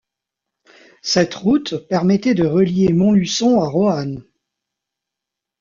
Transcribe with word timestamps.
Cette 1.03 1.35
route 1.35 1.75
permettait 1.87 2.33
de 2.33 2.47
relier 2.47 2.91
Montluçon 2.91 3.61
à 3.61 3.67
Roanne. 3.67 4.23